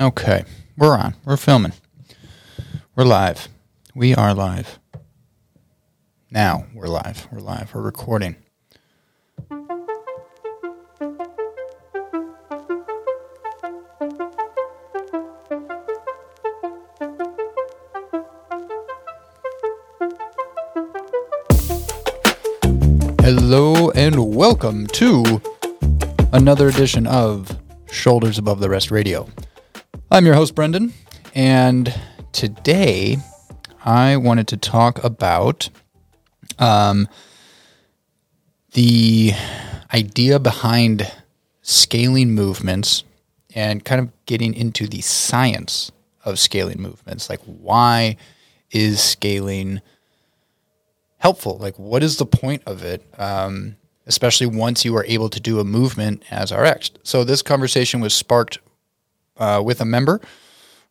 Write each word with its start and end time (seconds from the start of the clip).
Okay, 0.00 0.44
we're 0.76 0.96
on. 0.98 1.14
We're 1.24 1.36
filming. 1.36 1.72
We're 2.96 3.04
live. 3.04 3.46
We 3.94 4.12
are 4.12 4.34
live. 4.34 4.80
Now 6.32 6.66
we're 6.74 6.88
live. 6.88 7.28
We're 7.30 7.38
live. 7.38 7.72
We're 7.72 7.80
recording. 7.80 8.34
Hello 23.20 23.90
and 23.92 24.34
welcome 24.34 24.88
to 24.88 25.40
another 26.32 26.66
edition 26.66 27.06
of 27.06 27.56
Shoulders 27.92 28.38
Above 28.38 28.58
the 28.58 28.68
Rest 28.68 28.90
Radio. 28.90 29.28
I'm 30.14 30.26
your 30.26 30.36
host, 30.36 30.54
Brendan, 30.54 30.92
and 31.34 31.92
today 32.30 33.16
I 33.84 34.16
wanted 34.16 34.46
to 34.46 34.56
talk 34.56 35.02
about 35.02 35.70
um, 36.56 37.08
the 38.74 39.32
idea 39.92 40.38
behind 40.38 41.12
scaling 41.62 42.30
movements 42.32 43.02
and 43.56 43.84
kind 43.84 44.00
of 44.00 44.12
getting 44.26 44.54
into 44.54 44.86
the 44.86 45.00
science 45.00 45.90
of 46.24 46.38
scaling 46.38 46.80
movements. 46.80 47.28
Like, 47.28 47.40
why 47.46 48.16
is 48.70 49.02
scaling 49.02 49.80
helpful? 51.18 51.58
Like, 51.58 51.76
what 51.76 52.04
is 52.04 52.18
the 52.18 52.26
point 52.26 52.62
of 52.66 52.84
it? 52.84 53.04
Um, 53.18 53.74
especially 54.06 54.46
once 54.46 54.84
you 54.84 54.96
are 54.96 55.04
able 55.06 55.28
to 55.30 55.40
do 55.40 55.58
a 55.58 55.64
movement 55.64 56.22
as 56.30 56.52
RX. 56.52 56.92
So, 57.02 57.24
this 57.24 57.42
conversation 57.42 58.00
was 58.00 58.14
sparked 58.14 58.60
uh, 59.36 59.62
with 59.64 59.80
a 59.80 59.84
member 59.84 60.20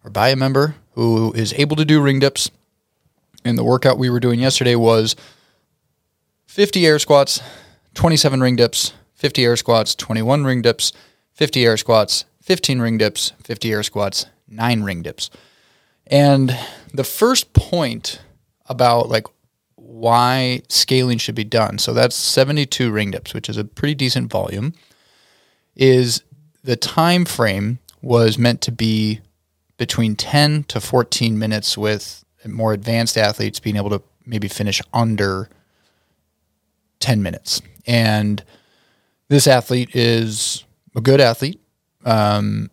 or 0.04 0.10
by 0.10 0.30
a 0.30 0.36
member 0.36 0.76
who 0.92 1.32
is 1.34 1.54
able 1.54 1.76
to 1.76 1.86
do 1.86 2.02
ring 2.02 2.20
dips. 2.20 2.50
And 3.46 3.58
the 3.58 3.64
workout 3.64 3.98
we 3.98 4.10
were 4.10 4.20
doing 4.20 4.40
yesterday 4.40 4.76
was 4.76 5.16
50 6.46 6.86
air 6.86 7.00
squats, 7.00 7.42
27 7.96 8.42
ring 8.42 8.56
dips, 8.56 8.94
50 9.16 9.44
air 9.44 9.56
squats, 9.56 9.96
21 9.96 10.44
ring 10.44 10.62
dips, 10.62 10.94
50 11.34 11.66
air 11.66 11.78
squats, 11.78 12.26
15 12.42 12.80
ring 12.80 12.98
dips, 12.98 13.34
50 13.44 13.72
air 13.72 13.84
squats, 13.84 14.28
9 14.48 14.84
ring 14.84 15.02
dips. 15.02 15.30
And 16.08 16.58
the 16.94 17.04
first 17.04 17.54
point 17.54 18.22
about 18.68 19.10
like 19.10 19.28
why 19.76 20.62
scaling 20.70 21.18
should 21.18 21.36
be 21.36 21.44
done. 21.44 21.78
So 21.78 21.94
that's 21.94 22.16
72 22.16 22.92
ring 22.92 23.12
dips, 23.12 23.34
which 23.34 23.50
is 23.50 23.58
a 23.58 23.64
pretty 23.64 23.96
decent 23.96 24.32
volume. 24.32 24.74
Is 25.76 26.24
the 26.64 26.76
time 26.76 27.26
frame 27.26 27.80
was 28.04 28.38
meant 28.38 28.62
to 28.62 28.72
be 28.72 29.22
between 29.78 30.16
10 30.16 30.66
to 30.66 30.80
14 30.80 31.40
minutes 31.40 31.78
with 31.78 32.24
more 32.46 32.74
advanced 32.74 33.18
athletes 33.18 33.60
being 33.60 33.78
able 33.78 33.90
to 33.90 34.02
maybe 34.26 34.48
finish 34.48 34.82
under 34.94 35.50
10 37.00 37.24
minutes. 37.24 37.62
And 37.88 38.44
this 39.30 39.48
athlete 39.48 39.96
is 39.96 40.64
a 40.96 41.02
good 41.02 41.20
athlete, 41.20 41.60
um, 42.06 42.70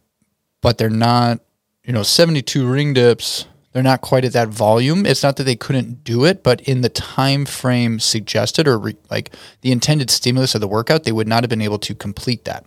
but 0.61 0.77
they're 0.77 0.91
not, 0.91 1.41
you 1.85 1.93
know, 1.93 2.03
72 2.03 2.69
ring 2.69 2.93
dips 2.93 3.47
they're 3.73 3.83
not 3.83 4.01
quite 4.01 4.25
at 4.25 4.33
that 4.33 4.49
volume. 4.49 5.07
It's 5.07 5.23
not 5.23 5.37
that 5.37 5.45
they 5.45 5.57
couldn't 5.57 6.03
do 6.03 6.25
it, 6.25 6.43
but 6.43 6.61
in 6.63 6.81
the 6.81 6.89
time 6.89 7.47
frame 7.47 8.01
suggested 8.01 8.67
or 8.67 8.79
re, 8.79 8.97
like 9.11 9.33
the 9.61 9.71
intended 9.71 10.11
stimulus 10.11 10.55
of 10.55 10.61
the 10.61 10.69
workout, 10.69 11.05
they 11.05 11.13
would 11.13 11.29
not 11.29 11.45
have 11.45 11.51
been 11.51 11.63
able 11.63 11.79
to 11.81 11.95
complete 11.95 12.45
that. 12.47 12.67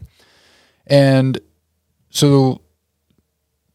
And 0.88 1.40
so 2.14 2.62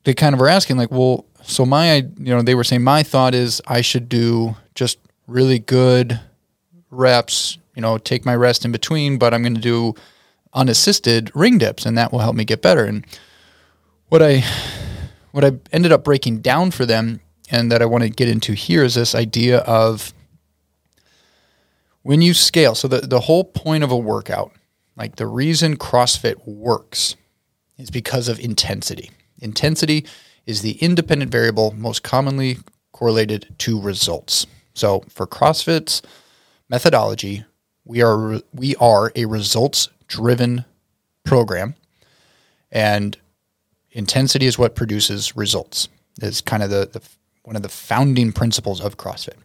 they 0.04 0.14
kind 0.14 0.32
of 0.32 0.40
were 0.40 0.48
asking 0.48 0.78
like, 0.78 0.90
well, 0.90 1.26
so 1.42 1.66
my 1.66 1.96
you 1.96 2.34
know, 2.34 2.40
they 2.40 2.54
were 2.54 2.64
saying 2.64 2.82
my 2.82 3.02
thought 3.02 3.34
is 3.34 3.60
I 3.66 3.80
should 3.82 4.08
do 4.08 4.56
just 4.74 4.98
really 5.26 5.58
good 5.58 6.18
reps, 6.90 7.58
you 7.74 7.82
know, 7.82 7.98
take 7.98 8.24
my 8.24 8.34
rest 8.34 8.64
in 8.64 8.72
between, 8.72 9.18
but 9.18 9.34
I'm 9.34 9.42
going 9.42 9.56
to 9.56 9.60
do 9.60 9.94
unassisted 10.54 11.30
ring 11.34 11.58
dips 11.58 11.84
and 11.84 11.98
that 11.98 12.12
will 12.12 12.20
help 12.20 12.36
me 12.36 12.44
get 12.44 12.62
better. 12.62 12.84
And 12.84 13.04
what 14.08 14.22
I 14.22 14.44
what 15.32 15.44
I 15.44 15.52
ended 15.72 15.90
up 15.92 16.04
breaking 16.04 16.40
down 16.40 16.70
for 16.70 16.86
them 16.86 17.20
and 17.50 17.72
that 17.72 17.82
I 17.82 17.86
want 17.86 18.04
to 18.04 18.10
get 18.10 18.28
into 18.28 18.52
here 18.52 18.84
is 18.84 18.94
this 18.94 19.16
idea 19.16 19.58
of 19.58 20.14
when 22.02 22.22
you 22.22 22.34
scale. 22.34 22.76
So 22.76 22.86
the, 22.86 23.00
the 23.00 23.20
whole 23.20 23.44
point 23.44 23.82
of 23.82 23.90
a 23.90 23.96
workout, 23.96 24.52
like 24.96 25.16
the 25.16 25.26
reason 25.26 25.76
CrossFit 25.76 26.46
works 26.46 27.16
is 27.78 27.90
because 27.90 28.28
of 28.28 28.38
intensity. 28.40 29.10
Intensity 29.40 30.04
is 30.46 30.62
the 30.62 30.72
independent 30.72 31.30
variable 31.30 31.72
most 31.76 32.02
commonly 32.02 32.58
correlated 32.92 33.54
to 33.58 33.80
results. 33.80 34.46
So 34.74 35.04
for 35.08 35.26
CrossFit's 35.26 36.02
methodology, 36.68 37.44
we 37.84 38.02
are 38.02 38.40
we 38.52 38.76
are 38.76 39.12
a 39.14 39.24
results 39.24 39.88
driven 40.08 40.64
program 41.24 41.74
and 42.70 43.16
intensity 43.90 44.46
is 44.46 44.58
what 44.58 44.74
produces 44.74 45.36
results. 45.36 45.88
It's 46.20 46.40
kind 46.40 46.62
of 46.62 46.70
the, 46.70 46.88
the 46.92 47.02
one 47.44 47.56
of 47.56 47.62
the 47.62 47.68
founding 47.68 48.32
principles 48.32 48.80
of 48.80 48.96
CrossFit. 48.96 49.36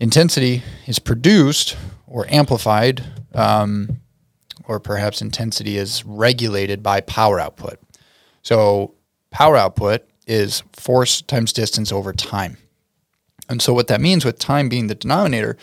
Intensity 0.00 0.62
is 0.86 0.98
produced 0.98 1.76
or 2.06 2.26
amplified, 2.28 3.04
um, 3.34 4.00
or 4.66 4.80
perhaps 4.80 5.22
intensity 5.22 5.76
is 5.76 6.04
regulated 6.04 6.82
by 6.82 7.00
power 7.00 7.38
output. 7.40 7.78
So, 8.42 8.94
power 9.30 9.56
output 9.56 10.06
is 10.26 10.62
force 10.72 11.22
times 11.22 11.52
distance 11.52 11.92
over 11.92 12.12
time. 12.12 12.56
And 13.48 13.60
so, 13.60 13.72
what 13.72 13.88
that 13.88 14.00
means 14.00 14.24
with 14.24 14.38
time 14.38 14.68
being 14.68 14.86
the 14.86 14.94
denominator, 14.94 15.56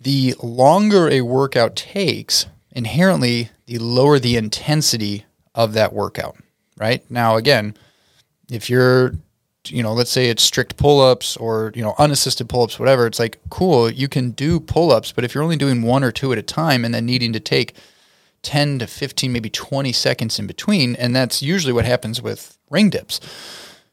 the 0.00 0.34
longer 0.42 1.08
a 1.08 1.20
workout 1.22 1.76
takes, 1.76 2.46
inherently, 2.70 3.50
the 3.66 3.78
lower 3.78 4.18
the 4.18 4.36
intensity 4.36 5.24
of 5.54 5.72
that 5.74 5.92
workout 5.92 6.36
right? 6.80 7.08
Now, 7.08 7.36
again, 7.36 7.76
if 8.50 8.68
you're, 8.68 9.12
you 9.66 9.82
know, 9.84 9.92
let's 9.92 10.10
say 10.10 10.30
it's 10.30 10.42
strict 10.42 10.76
pull 10.76 11.00
ups 11.00 11.36
or, 11.36 11.70
you 11.76 11.82
know, 11.82 11.94
unassisted 11.98 12.48
pull 12.48 12.62
ups, 12.62 12.80
whatever, 12.80 13.06
it's 13.06 13.20
like, 13.20 13.38
cool, 13.50 13.88
you 13.90 14.08
can 14.08 14.32
do 14.32 14.58
pull 14.58 14.90
ups, 14.90 15.12
but 15.12 15.22
if 15.22 15.34
you're 15.34 15.44
only 15.44 15.56
doing 15.56 15.82
one 15.82 16.02
or 16.02 16.10
two 16.10 16.32
at 16.32 16.38
a 16.38 16.42
time 16.42 16.84
and 16.84 16.92
then 16.92 17.06
needing 17.06 17.32
to 17.34 17.40
take 17.40 17.74
10 18.42 18.80
to 18.80 18.86
15, 18.86 19.32
maybe 19.32 19.50
20 19.50 19.92
seconds 19.92 20.38
in 20.38 20.46
between, 20.46 20.96
and 20.96 21.14
that's 21.14 21.42
usually 21.42 21.72
what 21.72 21.84
happens 21.84 22.22
with 22.22 22.58
ring 22.70 22.90
dips, 22.90 23.20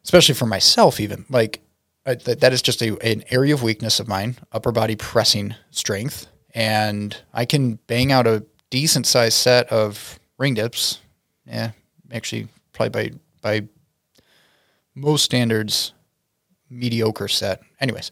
especially 0.03 0.35
for 0.35 0.45
myself, 0.45 0.99
even. 0.99 1.25
Like, 1.29 1.61
I, 2.05 2.15
that, 2.15 2.39
that 2.39 2.53
is 2.53 2.61
just 2.61 2.81
a, 2.81 2.97
an 3.05 3.23
area 3.29 3.53
of 3.53 3.63
weakness 3.63 3.99
of 3.99 4.07
mine, 4.07 4.37
upper 4.51 4.71
body 4.71 4.95
pressing 4.95 5.55
strength. 5.71 6.27
And 6.53 7.15
I 7.33 7.45
can 7.45 7.75
bang 7.87 8.11
out 8.11 8.25
a 8.25 8.45
decent 8.69 9.05
sized 9.05 9.37
set 9.37 9.67
of 9.71 10.19
ring 10.37 10.53
dips. 10.53 10.99
Yeah, 11.45 11.71
actually 12.11 12.47
probably 12.73 13.11
by 13.11 13.17
by 13.41 13.67
most 14.95 15.23
standards 15.23 15.93
mediocre 16.69 17.27
set. 17.27 17.61
Anyways, 17.79 18.11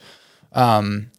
um, 0.52 1.12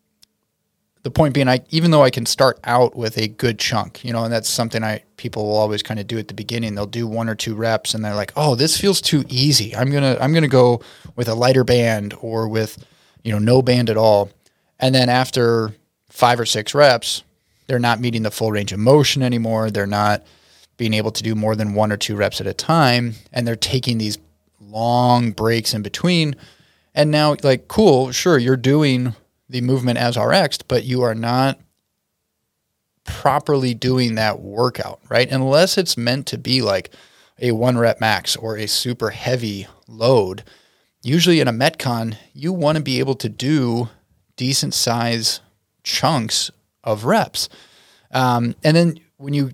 the 1.07 1.11
point 1.13 1.35
being, 1.35 1.49
I 1.49 1.61
even 1.71 1.93
though 1.93 2.03
I 2.03 2.11
can 2.11 2.27
start 2.27 2.59
out 2.65 2.97
with 2.97 3.17
a 3.17 3.29
good 3.29 3.61
chunk, 3.61 4.05
you 4.05 4.13
know, 4.13 4.25
and 4.25 4.33
that's 4.33 4.51
something 4.51 4.83
I 4.83 5.05
people 5.17 5.47
will 5.47 5.55
always 5.57 5.81
kind 5.81 6.01
of 6.01 6.09
do 6.09 6.19
at 6.19 6.27
the 6.27 6.35
beginning. 6.35 6.75
They'll 6.75 6.85
do 6.85 7.07
one 7.07 7.29
or 7.29 7.37
two 7.37 7.55
reps, 7.55 7.95
and 7.95 8.05
they're 8.05 8.17
like, 8.17 8.33
"Oh, 8.35 8.57
this 8.57 8.77
feels 8.77 9.01
too 9.01 9.25
easy. 9.29 9.77
I'm 9.77 9.93
gonna 9.93 10.19
I'm 10.21 10.35
gonna 10.35 10.49
go 10.49 10.81
with 11.15 11.29
a 11.29 11.37
lighter 11.37 11.63
band 11.63 12.13
or 12.21 12.49
with 12.49 12.85
you 13.23 13.31
know 13.31 13.39
no 13.39 13.63
band 13.63 13.89
at 13.89 13.97
all." 13.97 14.31
And 14.81 14.93
then 14.97 15.09
after 15.09 15.77
five 16.11 16.41
or 16.41 16.45
six 16.45 16.75
reps, 16.75 17.23
they're 17.69 17.79
not 17.79 18.01
meeting 18.01 18.25
the 18.25 18.33
full 18.33 18.51
range 18.51 18.73
of 18.73 18.81
motion 18.81 19.23
anymore. 19.23 19.71
They're 19.71 19.87
not 19.87 20.27
being 20.77 20.93
able 20.93 21.13
to 21.13 21.23
do 21.23 21.37
more 21.37 21.55
than 21.55 21.75
one 21.75 21.93
or 21.93 21.97
two 21.97 22.17
reps 22.17 22.41
at 22.41 22.49
a 22.49 22.53
time 22.53 23.15
and 23.33 23.47
they're 23.47 23.55
taking 23.55 23.99
these 23.99 24.19
long 24.61 25.31
breaks 25.31 25.73
in 25.73 25.81
between 25.81 26.37
and 26.95 27.11
now 27.11 27.35
like 27.43 27.67
cool 27.67 28.13
sure 28.13 28.37
you're 28.37 28.59
doing 28.59 29.15
the 29.49 29.61
movement 29.61 29.99
as 29.99 30.17
rx 30.17 30.59
but 30.67 30.85
you 30.85 31.03
are 31.03 31.15
not 31.15 31.59
properly 33.05 33.75
doing 33.75 34.15
that 34.17 34.41
workout 34.41 35.01
right 35.09 35.31
unless 35.31 35.79
it's 35.79 35.97
meant 35.97 36.27
to 36.27 36.39
be 36.39 36.61
like 36.61 36.91
a 37.39 37.53
one 37.53 37.79
rep 37.79 38.01
max 38.01 38.35
or 38.37 38.57
a 38.57 38.67
super 38.67 39.11
heavy 39.11 39.67
load 39.87 40.43
usually 41.03 41.41
in 41.41 41.49
a 41.49 41.53
metcon 41.53 42.17
you 42.33 42.53
want 42.53 42.77
to 42.77 42.83
be 42.83 42.99
able 42.99 43.15
to 43.15 43.29
do 43.29 43.89
decent 44.37 44.75
size 44.75 45.41
chunks 45.85 46.51
of 46.83 47.05
reps 47.05 47.49
um, 48.11 48.55
and 48.65 48.77
then 48.77 48.99
when 49.17 49.35
you 49.35 49.53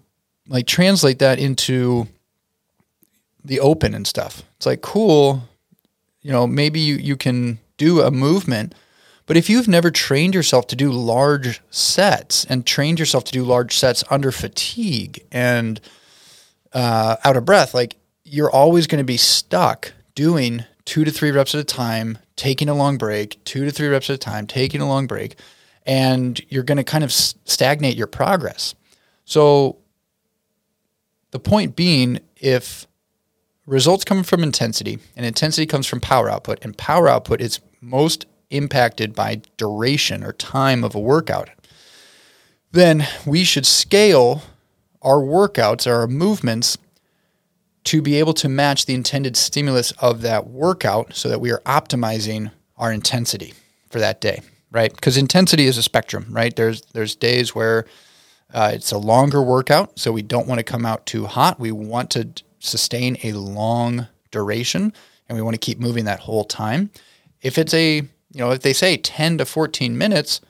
like 0.49 0.67
translate 0.67 1.19
that 1.19 1.39
into 1.39 2.07
the 3.45 3.61
open 3.61 3.95
and 3.95 4.07
stuff. 4.07 4.43
It's 4.57 4.67
like 4.67 4.83
cool, 4.83 5.43
you 6.21 6.31
know, 6.31 6.47
maybe 6.47 6.81
you, 6.81 6.97
you 6.97 7.17
can 7.17 7.59
do 7.77 8.03
a 8.03 8.11
movement, 8.11 8.75
but 9.27 9.37
if 9.37 9.49
you've 9.49 9.69
never 9.69 9.91
trained 9.91 10.35
yourself 10.35 10.67
to 10.69 10.77
do 10.77 10.91
large 10.91 11.61
sets 11.71 12.45
and 12.45 12.67
trained 12.67 12.99
yourself 12.99 13.25
to 13.25 13.33
do 13.33 13.45
large 13.45 13.77
sets 13.77 14.03
under 14.11 14.33
fatigue 14.33 15.25
and 15.31 15.81
uh, 16.73 17.17
out 17.25 17.37
of 17.37 17.45
breath, 17.45 17.75
like 17.75 17.97
you're 18.25 18.51
always 18.51 18.87
going 18.87 18.99
to 18.99 19.05
be 19.05 19.17
stuck 19.17 19.93
doing 20.15 20.65
two 20.85 21.05
to 21.05 21.11
three 21.11 21.31
reps 21.31 21.55
at 21.55 21.61
a 21.61 21.65
time, 21.65 22.19
taking 22.37 22.69
a 22.69 22.75
long 22.75 22.99
break, 22.99 23.43
two 23.45 23.65
to 23.65 23.71
three 23.71 23.89
reps 23.89 24.11
at 24.11 24.15
a 24.15 24.19
time, 24.19 24.47
taking 24.47 24.81
a 24.81 24.89
long 24.89 25.07
break, 25.07 25.37
and 25.87 26.41
you're 26.49 26.63
going 26.63 26.77
to 26.77 26.85
kind 26.85 27.05
of 27.05 27.13
stagnate 27.13 27.97
your 27.97 28.07
progress. 28.07 28.75
So, 29.25 29.79
the 31.31 31.39
point 31.39 31.77
being, 31.77 32.21
if 32.37 32.87
results 33.67 34.05
come 34.05 34.23
from 34.23 34.43
intensity 34.43 34.99
and 35.17 35.25
intensity 35.25 35.67
comes 35.67 35.87
from 35.87 36.01
power 36.01 36.29
output, 36.29 36.59
and 36.63 36.77
power 36.77 37.09
output 37.09 37.41
is 37.41 37.61
most 37.81 38.27
impacted 38.53 39.15
by 39.15 39.43
duration 39.57 40.23
or 40.23 40.33
time 40.33 40.85
of 40.85 40.95
a 40.95 41.01
workout, 41.01 41.51
then 42.73 43.07
we 43.27 43.45
should 43.45 43.67
scale 43.67 44.43
our 45.03 45.19
workouts, 45.19 45.91
our 45.91 46.07
movements 46.07 46.79
to 47.85 48.01
be 48.01 48.17
able 48.17 48.35
to 48.35 48.49
match 48.49 48.87
the 48.87 48.95
intended 48.95 49.37
stimulus 49.37 49.93
of 49.93 50.23
that 50.23 50.47
workout 50.47 51.15
so 51.15 51.29
that 51.29 51.41
we 51.41 51.51
are 51.51 51.61
optimizing 51.67 52.51
our 52.77 52.93
intensity 52.93 53.55
for 53.91 53.99
that 53.99 54.21
day, 54.21 54.41
right? 54.71 54.95
Because 54.95 55.17
intensity 55.17 55.67
is 55.67 55.77
a 55.77 55.83
spectrum, 55.83 56.27
right? 56.31 56.55
There's 56.55 56.83
there's 56.93 57.17
days 57.17 57.55
where 57.55 57.87
uh, 58.55 58.71
it's 58.75 58.93
a 58.93 58.99
longer 58.99 59.43
workout, 59.43 59.99
so 59.99 60.13
we 60.13 60.23
don't 60.23 60.47
want 60.47 60.59
to 60.59 60.65
come 60.65 60.87
out 60.87 61.07
too 61.07 61.27
hot. 61.27 61.59
We 61.59 61.73
want 61.73 62.11
to 62.11 62.29
sustain 62.61 63.17
a 63.25 63.33
long 63.33 64.07
duration, 64.31 64.93
and 65.29 65.37
we 65.37 65.43
want 65.43 65.55
to 65.55 65.59
keep 65.59 65.81
moving 65.81 66.05
that 66.05 66.21
whole 66.21 66.45
time. 66.45 66.91
If 67.41 67.59
it's 67.59 67.75
a 67.75 68.03
you 68.33 68.41
know 68.41 68.51
if 68.51 68.63
they 68.63 68.73
say 68.73 68.97
10 68.97 69.39
to 69.39 69.45
14 69.45 69.97
minutes, 69.97 70.41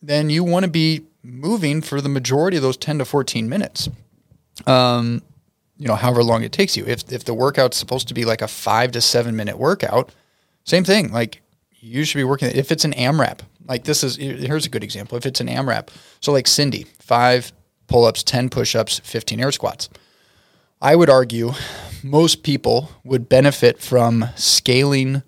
then 0.00 0.30
you 0.30 0.44
want 0.44 0.64
to 0.64 0.70
be 0.70 1.02
moving 1.22 1.82
for 1.82 2.00
the 2.00 2.08
majority 2.08 2.56
of 2.56 2.62
those 2.62 2.76
10 2.76 2.98
to 2.98 3.04
14 3.04 3.48
minutes. 3.48 3.88
Um, 4.66 5.22
you 5.76 5.86
know, 5.86 5.94
however 5.94 6.22
long 6.24 6.42
it 6.42 6.52
takes 6.52 6.76
you. 6.76 6.84
If 6.86 7.12
if 7.12 7.24
the 7.24 7.34
workout's 7.34 7.76
supposed 7.76 8.08
to 8.08 8.14
be 8.14 8.24
like 8.24 8.42
a 8.42 8.48
five 8.48 8.92
to 8.92 9.00
seven 9.00 9.36
minute 9.36 9.58
workout, 9.58 10.12
same 10.64 10.84
thing. 10.84 11.12
Like 11.12 11.40
you 11.80 12.04
should 12.04 12.18
be 12.18 12.24
working. 12.24 12.50
If 12.50 12.72
it's 12.72 12.84
an 12.84 12.92
AMRAP, 12.92 13.40
like 13.66 13.84
this 13.84 14.02
is 14.02 14.16
here's 14.16 14.66
a 14.66 14.70
good 14.70 14.82
example. 14.82 15.16
If 15.16 15.24
it's 15.24 15.40
an 15.40 15.46
AMRAP, 15.46 15.88
so 16.20 16.32
like 16.32 16.48
Cindy, 16.48 16.86
five 16.98 17.52
pull 17.86 18.04
ups, 18.04 18.24
ten 18.24 18.50
push 18.50 18.74
ups, 18.74 18.98
fifteen 19.00 19.40
air 19.40 19.52
squats. 19.52 19.88
I 20.80 20.96
would 20.96 21.10
argue 21.10 21.52
most 22.02 22.42
people 22.42 22.90
would 23.04 23.28
benefit 23.28 23.80
from 23.80 24.26
scaling 24.36 25.22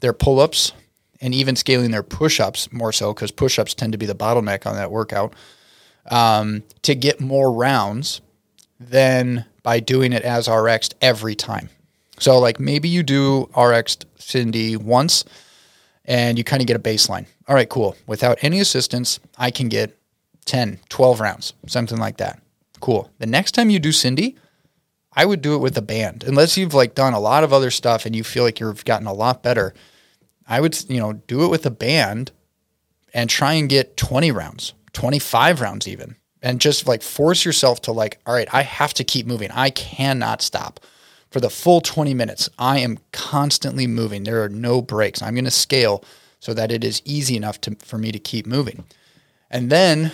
their 0.00 0.12
pull 0.12 0.40
ups 0.40 0.72
and 1.20 1.34
even 1.34 1.56
scaling 1.56 1.90
their 1.90 2.02
push 2.02 2.40
ups 2.40 2.72
more 2.72 2.92
so 2.92 3.12
because 3.12 3.30
push 3.30 3.58
ups 3.58 3.74
tend 3.74 3.92
to 3.92 3.98
be 3.98 4.06
the 4.06 4.14
bottleneck 4.14 4.66
on 4.66 4.74
that 4.74 4.90
workout 4.90 5.34
um, 6.10 6.62
to 6.82 6.94
get 6.94 7.20
more 7.20 7.52
rounds 7.52 8.20
than 8.78 9.44
by 9.62 9.80
doing 9.80 10.12
it 10.12 10.22
as 10.22 10.48
RX 10.48 10.90
every 11.02 11.34
time. 11.34 11.68
So 12.18 12.38
like 12.38 12.58
maybe 12.58 12.88
you 12.88 13.02
do 13.02 13.48
RX 13.56 13.98
Cindy 14.18 14.76
once 14.76 15.24
and 16.04 16.38
you 16.38 16.44
kind 16.44 16.62
of 16.62 16.66
get 16.66 16.76
a 16.76 16.80
baseline. 16.80 17.26
All 17.46 17.54
right, 17.54 17.68
cool. 17.68 17.96
Without 18.06 18.38
any 18.42 18.60
assistance, 18.60 19.20
I 19.36 19.50
can 19.50 19.68
get 19.68 19.96
10, 20.46 20.80
12 20.88 21.20
rounds, 21.20 21.52
something 21.66 21.98
like 21.98 22.16
that. 22.16 22.40
Cool. 22.80 23.10
The 23.18 23.26
next 23.26 23.52
time 23.52 23.70
you 23.70 23.78
do 23.78 23.92
Cindy, 23.92 24.36
I 25.12 25.24
would 25.24 25.42
do 25.42 25.54
it 25.54 25.58
with 25.58 25.76
a 25.76 25.82
band. 25.82 26.24
Unless 26.24 26.56
you've 26.56 26.74
like 26.74 26.94
done 26.94 27.12
a 27.12 27.20
lot 27.20 27.44
of 27.44 27.52
other 27.52 27.70
stuff 27.70 28.06
and 28.06 28.14
you 28.14 28.22
feel 28.24 28.44
like 28.44 28.60
you've 28.60 28.84
gotten 28.84 29.06
a 29.06 29.12
lot 29.12 29.42
better, 29.42 29.74
I 30.46 30.60
would, 30.60 30.78
you 30.90 31.00
know, 31.00 31.14
do 31.14 31.44
it 31.44 31.48
with 31.48 31.66
a 31.66 31.70
band 31.70 32.32
and 33.12 33.28
try 33.28 33.54
and 33.54 33.68
get 33.68 33.96
20 33.96 34.30
rounds, 34.30 34.74
25 34.92 35.60
rounds 35.60 35.88
even. 35.88 36.16
And 36.42 36.60
just 36.60 36.86
like 36.86 37.02
force 37.02 37.44
yourself 37.44 37.82
to 37.82 37.92
like 37.92 38.18
all 38.24 38.32
right 38.32 38.48
i 38.54 38.62
have 38.62 38.94
to 38.94 39.04
keep 39.04 39.26
moving. 39.26 39.50
I 39.50 39.70
cannot 39.70 40.42
stop. 40.42 40.80
For 41.30 41.38
the 41.38 41.50
full 41.50 41.80
20 41.80 42.14
minutes 42.14 42.48
i 42.58 42.78
am 42.78 42.98
constantly 43.12 43.86
moving. 43.86 44.24
There 44.24 44.42
are 44.42 44.48
no 44.48 44.80
breaks. 44.80 45.22
I'm 45.22 45.34
going 45.34 45.44
to 45.44 45.50
scale 45.50 46.04
so 46.38 46.54
that 46.54 46.72
it 46.72 46.82
is 46.82 47.02
easy 47.04 47.36
enough 47.36 47.60
to, 47.62 47.76
for 47.84 47.98
me 47.98 48.10
to 48.10 48.18
keep 48.18 48.46
moving. 48.46 48.84
And 49.50 49.70
then 49.70 50.12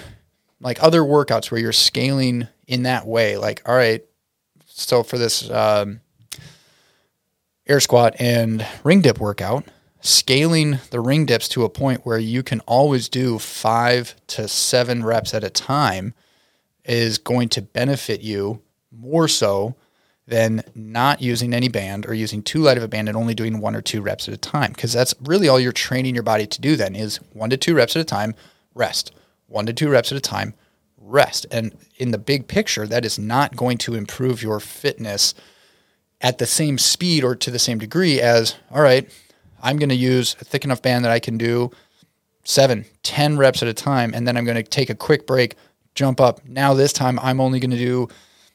like 0.61 0.83
other 0.83 1.03
workouts 1.03 1.51
where 1.51 1.61
you're 1.61 1.73
scaling 1.73 2.49
in 2.67 2.83
that 2.83 3.07
way 3.07 3.37
like 3.37 3.63
all 3.67 3.75
right 3.75 4.05
so 4.79 5.03
for 5.03 5.19
this 5.19 5.51
um, 5.51 6.01
air 7.67 7.81
squat 7.81 8.15
and 8.19 8.67
ring 8.85 9.01
dip 9.01 9.19
workout 9.19 9.65
scaling 10.01 10.79
the 10.91 11.01
ring 11.01 11.27
dips 11.27 11.49
to 11.49 11.65
a 11.65 11.69
point 11.69 12.05
where 12.05 12.19
you 12.19 12.43
can 12.43 12.61
always 12.61 13.09
do 13.09 13.39
five 13.39 14.15
to 14.27 14.47
seven 14.47 15.05
reps 15.05 15.35
at 15.35 15.43
a 15.43 15.51
time 15.51 16.15
is 16.85 17.19
going 17.19 17.49
to 17.49 17.61
benefit 17.61 18.21
you 18.21 18.63
more 18.93 19.27
so 19.27 19.75
than 20.27 20.63
not 20.75 21.23
using 21.23 21.55
any 21.55 21.69
band 21.69 22.07
or 22.07 22.15
using 22.15 22.43
too 22.43 22.61
light 22.61 22.77
of 22.77 22.83
a 22.83 22.89
band 22.89 23.09
and 23.09 23.17
only 23.17 23.35
doing 23.35 23.61
one 23.61 23.77
or 23.77 23.83
two 23.83 24.03
reps 24.03 24.29
at 24.29 24.35
a 24.35 24.39
time. 24.39 24.73
Because 24.73 24.93
that's 24.93 25.15
really 25.23 25.49
all 25.49 25.61
you're 25.61 25.73
training 25.73 26.15
your 26.15 26.25
body 26.25 26.47
to 26.47 26.61
do 26.61 26.77
then 26.77 26.97
is 26.97 27.19
one 27.33 27.51
to 27.51 27.57
two 27.57 27.75
reps 27.75 27.95
at 27.95 28.03
a 28.03 28.05
time, 28.05 28.35
rest. 28.75 29.13
One 29.47 29.67
to 29.67 29.73
two 29.73 29.89
reps 29.89 30.11
at 30.11 30.19
a 30.19 30.21
time, 30.21 30.55
rest. 31.07 31.47
And 31.51 31.77
in 31.97 32.11
the 32.11 32.19
big 32.19 32.49
picture, 32.49 32.87
that 32.87 33.05
is 33.05 33.19
not 33.19 33.57
going 33.57 33.79
to 33.79 33.95
improve 33.95 34.43
your 34.43 34.61
fitness 34.61 35.35
at 36.21 36.39
the 36.39 36.47
same 36.47 36.79
speed 36.79 37.25
or 37.25 37.35
to 37.37 37.51
the 37.51 37.59
same 37.59 37.79
degree 37.79 38.21
as, 38.21 38.57
all 38.71 38.83
right, 38.83 39.11
I'm 39.63 39.77
going 39.77 39.89
to 39.91 39.95
use 39.95 40.37
a 40.41 40.45
thick 40.45 40.65
enough 40.65 40.83
band 40.83 41.05
that 41.05 41.13
I 41.13 41.21
can 41.21 41.39
do 41.39 41.71
seven, 42.45 42.85
ten 43.03 43.37
reps 43.37 43.63
at 43.63 43.69
a 43.69 43.75
time. 43.75 44.13
And 44.15 44.27
then 44.27 44.37
I'm 44.37 44.45
going 44.45 44.57
to 44.57 44.63
take 44.63 44.91
a 44.91 44.95
quick 44.95 45.27
break, 45.27 45.57
jump 45.95 46.21
up. 46.21 46.47
Now, 46.47 46.75
this 46.75 46.93
time, 46.93 47.19
I'm 47.21 47.41
only 47.41 47.61
going 47.61 47.71
to 47.71 47.77
do, 47.77 48.09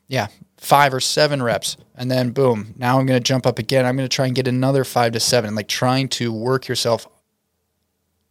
yeah, 0.07 0.27
five 0.57 0.93
or 0.93 0.99
seven 0.99 1.41
reps. 1.41 1.77
And 1.95 2.09
then, 2.09 2.31
boom, 2.31 2.73
now 2.77 2.99
I'm 2.99 3.05
going 3.05 3.19
to 3.19 3.23
jump 3.23 3.45
up 3.45 3.59
again. 3.59 3.85
I'm 3.85 3.95
going 3.95 4.07
to 4.07 4.15
try 4.15 4.25
and 4.27 4.35
get 4.35 4.47
another 4.47 4.83
five 4.83 5.13
to 5.13 5.19
seven, 5.19 5.55
like 5.55 5.67
trying 5.67 6.07
to 6.09 6.31
work 6.31 6.67
yourself 6.67 7.07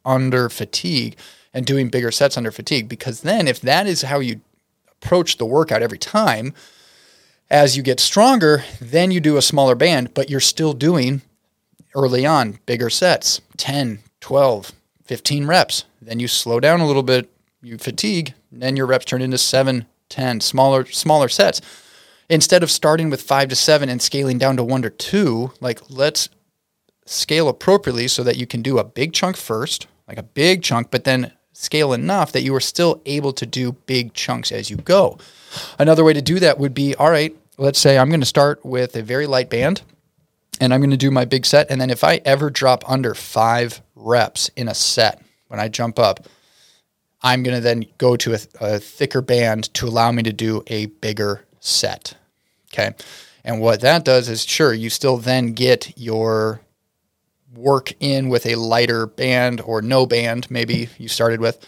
under 0.04 0.48
fatigue 0.48 1.16
and 1.52 1.66
doing 1.66 1.88
bigger 1.88 2.10
sets 2.10 2.36
under 2.36 2.50
fatigue. 2.50 2.88
Because 2.88 3.22
then, 3.22 3.48
if 3.48 3.60
that 3.60 3.86
is 3.86 4.02
how 4.02 4.20
you 4.20 4.40
approach 4.90 5.38
the 5.38 5.46
workout 5.46 5.82
every 5.82 5.98
time, 5.98 6.54
as 7.50 7.76
you 7.76 7.82
get 7.82 7.98
stronger, 7.98 8.64
then 8.80 9.10
you 9.10 9.20
do 9.20 9.36
a 9.36 9.42
smaller 9.42 9.74
band, 9.74 10.14
but 10.14 10.30
you're 10.30 10.40
still 10.40 10.72
doing 10.72 11.22
early 11.94 12.24
on, 12.24 12.60
bigger 12.66 12.88
sets, 12.90 13.40
10, 13.56 13.98
12, 14.20 14.72
15 15.04 15.46
reps. 15.46 15.84
Then 16.00 16.20
you 16.20 16.28
slow 16.28 16.60
down 16.60 16.80
a 16.80 16.86
little 16.86 17.02
bit, 17.02 17.28
you 17.62 17.76
fatigue, 17.78 18.34
then 18.52 18.76
your 18.76 18.86
reps 18.86 19.04
turn 19.04 19.22
into 19.22 19.38
7, 19.38 19.86
10, 20.08 20.40
smaller 20.40 20.86
smaller 20.86 21.28
sets. 21.28 21.60
Instead 22.28 22.62
of 22.62 22.70
starting 22.70 23.10
with 23.10 23.22
5 23.22 23.48
to 23.48 23.56
7 23.56 23.88
and 23.88 24.00
scaling 24.00 24.38
down 24.38 24.56
to 24.56 24.62
1 24.62 24.82
to 24.82 24.90
2, 24.90 25.52
like 25.60 25.80
let's 25.90 26.28
scale 27.04 27.48
appropriately 27.48 28.06
so 28.06 28.22
that 28.22 28.36
you 28.36 28.46
can 28.46 28.62
do 28.62 28.78
a 28.78 28.84
big 28.84 29.12
chunk 29.12 29.36
first, 29.36 29.88
like 30.06 30.18
a 30.18 30.22
big 30.22 30.62
chunk, 30.62 30.92
but 30.92 31.02
then 31.02 31.32
scale 31.60 31.92
enough 31.92 32.32
that 32.32 32.42
you 32.42 32.54
are 32.54 32.60
still 32.60 33.02
able 33.04 33.32
to 33.34 33.44
do 33.44 33.72
big 33.72 34.14
chunks 34.14 34.50
as 34.50 34.70
you 34.70 34.76
go. 34.76 35.18
Another 35.78 36.04
way 36.04 36.14
to 36.14 36.22
do 36.22 36.40
that 36.40 36.58
would 36.58 36.72
be 36.72 36.94
all 36.94 37.10
right, 37.10 37.36
let's 37.58 37.78
say 37.78 37.98
I'm 37.98 38.08
going 38.08 38.20
to 38.20 38.26
start 38.26 38.64
with 38.64 38.96
a 38.96 39.02
very 39.02 39.26
light 39.26 39.50
band 39.50 39.82
and 40.60 40.72
I'm 40.72 40.80
going 40.80 40.90
to 40.90 40.96
do 40.96 41.10
my 41.10 41.26
big 41.26 41.44
set. 41.44 41.70
And 41.70 41.80
then 41.80 41.90
if 41.90 42.02
I 42.02 42.22
ever 42.24 42.48
drop 42.48 42.88
under 42.88 43.14
five 43.14 43.82
reps 43.94 44.48
in 44.56 44.68
a 44.68 44.74
set 44.74 45.22
when 45.48 45.60
I 45.60 45.68
jump 45.68 45.98
up, 45.98 46.26
I'm 47.22 47.42
going 47.42 47.56
to 47.56 47.60
then 47.60 47.84
go 47.98 48.16
to 48.16 48.34
a, 48.34 48.38
a, 48.60 48.78
thicker 48.78 49.20
band 49.20 49.72
to 49.74 49.86
allow 49.86 50.10
me 50.10 50.22
to 50.22 50.32
do 50.32 50.62
a 50.68 50.86
bigger 50.86 51.44
set. 51.60 52.14
Okay. 52.72 52.94
And 53.44 53.60
what 53.60 53.82
that 53.82 54.06
does 54.06 54.30
is, 54.30 54.46
sure, 54.46 54.72
you 54.72 54.88
still 54.88 55.18
then 55.18 55.52
get 55.52 55.98
your 55.98 56.62
work 57.54 57.92
in 58.00 58.28
with 58.28 58.46
a 58.46 58.54
lighter 58.54 59.06
band 59.06 59.60
or 59.60 59.82
no 59.82 60.06
band, 60.06 60.50
maybe 60.50 60.88
you 60.98 61.08
started 61.08 61.40
with, 61.40 61.66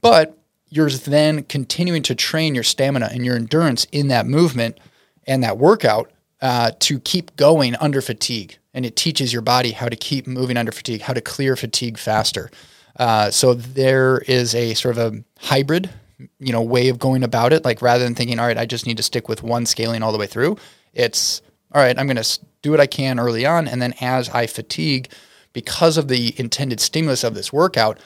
but 0.00 0.36
you're 0.68 0.90
then 0.90 1.44
continuing 1.44 2.02
to 2.02 2.14
train 2.14 2.54
your 2.54 2.64
stamina 2.64 3.10
and 3.12 3.24
your 3.24 3.36
endurance 3.36 3.86
in 3.92 4.08
that 4.08 4.26
movement 4.26 4.78
and 5.26 5.42
that 5.42 5.58
workout 5.58 6.10
uh, 6.40 6.72
to 6.80 6.98
keep 7.00 7.36
going 7.36 7.76
under 7.76 8.00
fatigue. 8.00 8.58
And 8.74 8.86
it 8.86 8.96
teaches 8.96 9.32
your 9.32 9.42
body 9.42 9.72
how 9.72 9.88
to 9.88 9.96
keep 9.96 10.26
moving 10.26 10.56
under 10.56 10.72
fatigue, 10.72 11.02
how 11.02 11.12
to 11.12 11.20
clear 11.20 11.56
fatigue 11.56 11.98
faster. 11.98 12.50
Uh, 12.96 13.30
so 13.30 13.54
there 13.54 14.18
is 14.26 14.54
a 14.54 14.74
sort 14.74 14.96
of 14.96 15.14
a 15.14 15.24
hybrid, 15.38 15.90
you 16.38 16.52
know, 16.52 16.62
way 16.62 16.88
of 16.88 16.98
going 16.98 17.22
about 17.22 17.52
it. 17.52 17.64
Like 17.64 17.82
rather 17.82 18.02
than 18.02 18.14
thinking, 18.14 18.38
all 18.38 18.46
right, 18.46 18.58
I 18.58 18.66
just 18.66 18.86
need 18.86 18.96
to 18.96 19.02
stick 19.02 19.28
with 19.28 19.42
one 19.42 19.66
scaling 19.66 20.02
all 20.02 20.12
the 20.12 20.18
way 20.18 20.26
through, 20.26 20.56
it's 20.94 21.42
all 21.74 21.82
right. 21.82 21.98
I'm 21.98 22.06
going 22.06 22.22
to 22.22 22.40
do 22.62 22.70
what 22.70 22.80
I 22.80 22.86
can 22.86 23.18
early 23.18 23.46
on, 23.46 23.66
and 23.66 23.80
then 23.80 23.94
as 24.00 24.28
I 24.28 24.46
fatigue, 24.46 25.10
because 25.52 25.96
of 25.96 26.08
the 26.08 26.34
intended 26.38 26.80
stimulus 26.80 27.24
of 27.24 27.34
this 27.34 27.52
workout, 27.52 27.98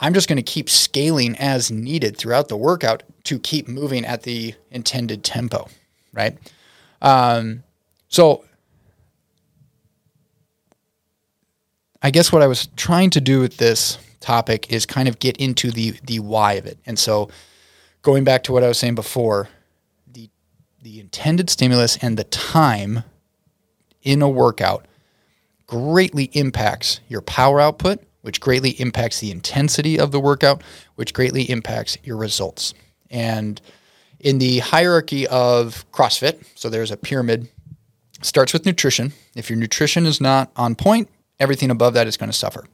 I'm 0.00 0.14
just 0.14 0.28
going 0.28 0.36
to 0.36 0.42
keep 0.42 0.68
scaling 0.68 1.36
as 1.36 1.70
needed 1.70 2.16
throughout 2.16 2.48
the 2.48 2.56
workout 2.56 3.02
to 3.24 3.38
keep 3.38 3.68
moving 3.68 4.04
at 4.04 4.24
the 4.24 4.54
intended 4.70 5.22
tempo, 5.22 5.68
right? 6.12 6.36
Um, 7.00 7.62
so 8.08 8.44
I 12.02 12.10
guess 12.10 12.32
what 12.32 12.42
I 12.42 12.48
was 12.48 12.66
trying 12.76 13.10
to 13.10 13.20
do 13.20 13.40
with 13.40 13.58
this 13.58 13.98
topic 14.18 14.72
is 14.72 14.86
kind 14.86 15.08
of 15.08 15.18
get 15.18 15.36
into 15.36 15.70
the 15.70 15.92
the 16.04 16.18
why 16.18 16.54
of 16.54 16.66
it. 16.66 16.78
And 16.84 16.98
so 16.98 17.28
going 18.02 18.24
back 18.24 18.42
to 18.44 18.52
what 18.52 18.64
I 18.64 18.68
was 18.68 18.78
saying 18.78 18.96
before, 18.96 19.48
the 20.12 20.28
the 20.82 20.98
intended 20.98 21.48
stimulus 21.48 21.96
and 21.98 22.16
the 22.16 22.24
time 22.24 23.04
in 24.02 24.22
a 24.22 24.28
workout 24.28 24.86
greatly 25.66 26.24
impacts 26.34 27.00
your 27.08 27.22
power 27.22 27.60
output, 27.60 28.02
which 28.22 28.40
greatly 28.40 28.70
impacts 28.70 29.20
the 29.20 29.30
intensity 29.30 29.98
of 29.98 30.12
the 30.12 30.20
workout, 30.20 30.62
which 30.96 31.14
greatly 31.14 31.44
impacts 31.44 31.96
your 32.04 32.16
results. 32.16 32.74
And 33.10 33.60
in 34.20 34.38
the 34.38 34.60
hierarchy 34.60 35.26
of 35.26 35.84
CrossFit, 35.90 36.44
so 36.54 36.68
there's 36.68 36.90
a 36.90 36.96
pyramid, 36.96 37.48
starts 38.20 38.52
with 38.52 38.66
nutrition. 38.66 39.12
If 39.34 39.50
your 39.50 39.58
nutrition 39.58 40.06
is 40.06 40.20
not 40.20 40.52
on 40.56 40.74
point, 40.74 41.08
everything 41.40 41.70
above 41.70 41.94
that 41.94 42.06
is 42.06 42.16
going 42.16 42.30
to 42.30 42.36
suffer. 42.36 42.66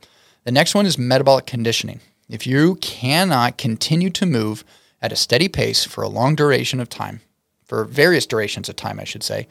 The 0.44 0.52
next 0.52 0.74
one 0.74 0.86
is 0.86 0.98
metabolic 0.98 1.46
conditioning. 1.46 2.00
If 2.28 2.46
you 2.46 2.74
cannot 2.76 3.56
continue 3.56 4.10
to 4.10 4.26
move 4.26 4.64
at 5.00 5.12
a 5.12 5.16
steady 5.16 5.48
pace 5.48 5.84
for 5.84 6.02
a 6.02 6.08
long 6.08 6.34
duration 6.34 6.80
of 6.80 6.88
time, 6.88 7.20
for 7.64 7.84
various 7.84 8.26
durations 8.26 8.68
of 8.68 8.76
time, 8.76 8.98
I 9.00 9.04
should 9.04 9.22
say, 9.22 9.46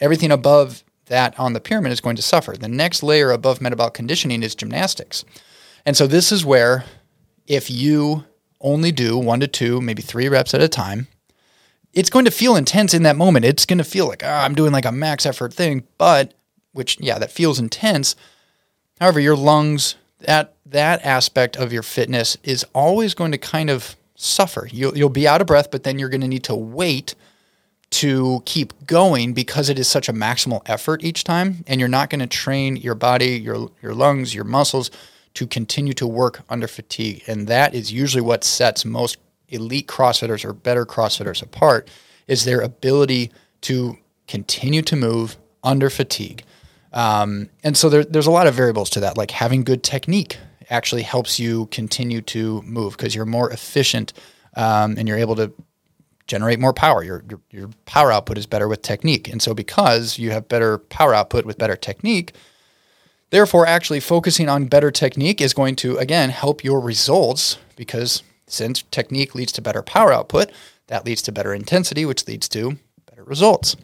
everything 0.00 0.32
above 0.32 0.84
that 1.06 1.38
on 1.38 1.52
the 1.52 1.60
pyramid 1.60 1.92
is 1.92 2.00
going 2.00 2.16
to 2.16 2.22
suffer. 2.22 2.56
The 2.56 2.68
next 2.68 3.02
layer 3.02 3.30
above 3.30 3.60
metabolic 3.60 3.94
conditioning 3.94 4.42
is 4.42 4.54
gymnastics. 4.54 5.24
And 5.84 5.96
so 5.96 6.06
this 6.06 6.30
is 6.30 6.44
where 6.44 6.84
if 7.46 7.70
you 7.70 8.24
only 8.60 8.92
do 8.92 9.18
one 9.18 9.40
to 9.40 9.48
two, 9.48 9.80
maybe 9.80 10.02
three 10.02 10.28
reps 10.28 10.54
at 10.54 10.62
a 10.62 10.68
time, 10.68 11.08
it's 11.92 12.10
going 12.10 12.24
to 12.26 12.30
feel 12.30 12.54
intense 12.54 12.94
in 12.94 13.02
that 13.02 13.16
moment. 13.16 13.44
It's 13.44 13.66
going 13.66 13.78
to 13.78 13.84
feel 13.84 14.06
like, 14.06 14.22
oh, 14.22 14.28
I'm 14.28 14.54
doing 14.54 14.72
like 14.72 14.84
a 14.84 14.92
max 14.92 15.26
effort 15.26 15.52
thing, 15.52 15.84
but 15.98 16.34
which, 16.72 16.98
yeah, 17.00 17.18
that 17.18 17.32
feels 17.32 17.58
intense. 17.58 18.14
However, 19.00 19.18
your 19.18 19.36
lungs, 19.36 19.96
that 20.20 20.54
that 20.66 21.04
aspect 21.04 21.56
of 21.56 21.72
your 21.72 21.82
fitness 21.82 22.36
is 22.44 22.64
always 22.74 23.14
going 23.14 23.32
to 23.32 23.38
kind 23.38 23.70
of 23.70 23.96
suffer. 24.14 24.68
You'll, 24.70 24.96
you'll 24.96 25.08
be 25.08 25.26
out 25.26 25.40
of 25.40 25.48
breath, 25.48 25.70
but 25.72 25.82
then 25.82 25.98
you're 25.98 26.08
going 26.08 26.20
to 26.20 26.28
need 26.28 26.44
to 26.44 26.54
wait 26.54 27.16
to 27.90 28.42
keep 28.46 28.86
going 28.86 29.32
because 29.32 29.68
it 29.68 29.78
is 29.78 29.88
such 29.88 30.08
a 30.08 30.12
maximal 30.12 30.62
effort 30.66 31.02
each 31.02 31.24
time 31.24 31.64
and 31.66 31.80
you're 31.80 31.88
not 31.88 32.08
going 32.08 32.20
to 32.20 32.26
train 32.26 32.76
your 32.76 32.94
body 32.94 33.38
your 33.38 33.68
your 33.82 33.94
lungs 33.94 34.34
your 34.34 34.44
muscles 34.44 34.90
to 35.34 35.46
continue 35.46 35.92
to 35.94 36.06
work 36.06 36.42
under 36.48 36.66
fatigue. 36.66 37.22
And 37.26 37.46
that 37.46 37.74
is 37.74 37.92
usually 37.92 38.22
what 38.22 38.44
sets 38.44 38.84
most 38.84 39.18
elite 39.48 39.86
crossfitters 39.86 40.44
or 40.44 40.52
better 40.52 40.86
crossfitters 40.86 41.42
apart 41.42 41.88
is 42.26 42.44
their 42.44 42.60
ability 42.60 43.30
to 43.62 43.96
continue 44.28 44.82
to 44.82 44.96
move 44.96 45.36
under 45.62 45.90
fatigue. 45.90 46.44
Um, 46.92 47.50
and 47.62 47.76
so 47.76 47.88
there, 47.88 48.04
there's 48.04 48.26
a 48.26 48.32
lot 48.32 48.46
of 48.46 48.54
variables 48.54 48.90
to 48.90 49.00
that 49.00 49.16
like 49.16 49.30
having 49.30 49.62
good 49.62 49.82
technique 49.82 50.38
actually 50.70 51.02
helps 51.02 51.38
you 51.38 51.66
continue 51.66 52.20
to 52.20 52.62
move 52.62 52.96
because 52.96 53.14
you're 53.14 53.26
more 53.26 53.50
efficient 53.50 54.12
um, 54.56 54.96
and 54.98 55.08
you're 55.08 55.18
able 55.18 55.36
to 55.36 55.52
generate 56.30 56.60
more 56.60 56.72
power. 56.72 57.02
Your, 57.02 57.24
your, 57.28 57.40
your 57.50 57.70
power 57.86 58.12
output 58.12 58.38
is 58.38 58.46
better 58.46 58.68
with 58.68 58.82
technique. 58.82 59.28
And 59.28 59.42
so 59.42 59.52
because 59.52 60.16
you 60.16 60.30
have 60.30 60.48
better 60.48 60.78
power 60.78 61.12
output 61.12 61.44
with 61.44 61.58
better 61.58 61.74
technique, 61.74 62.34
therefore 63.30 63.66
actually 63.66 63.98
focusing 63.98 64.48
on 64.48 64.66
better 64.66 64.92
technique 64.92 65.40
is 65.40 65.52
going 65.52 65.74
to 65.76 65.96
again 65.98 66.30
help 66.30 66.62
your 66.62 66.78
results 66.78 67.58
because 67.74 68.22
since 68.46 68.82
technique 68.92 69.34
leads 69.34 69.50
to 69.52 69.62
better 69.62 69.82
power 69.82 70.12
output, 70.12 70.52
that 70.86 71.04
leads 71.04 71.20
to 71.22 71.32
better 71.32 71.52
intensity, 71.52 72.04
which 72.04 72.26
leads 72.28 72.48
to 72.50 72.78
better 73.06 73.24
results. 73.24 73.76